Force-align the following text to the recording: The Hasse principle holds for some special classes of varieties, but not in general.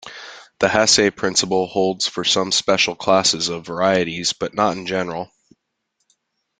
The 0.57 0.69
Hasse 0.69 1.11
principle 1.15 1.67
holds 1.67 2.07
for 2.07 2.23
some 2.23 2.51
special 2.51 2.95
classes 2.95 3.49
of 3.49 3.67
varieties, 3.67 4.33
but 4.33 4.51
not 4.55 4.75
in 4.75 4.87
general. 4.87 5.29